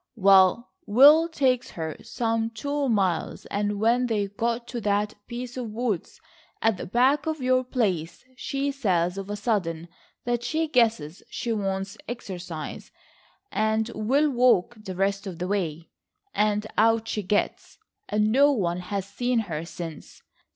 [0.15, 5.69] Well, Will takes her some two miles, and when they got to that piece of
[5.69, 6.19] woods
[6.59, 9.87] at the back of your place she says of a sudden
[10.25, 12.91] that she guesses she wants exercise,
[13.51, 15.91] and will walk the rest of the way,
[16.33, 17.77] and out she gets,
[18.09, 20.23] and no one has seen her since.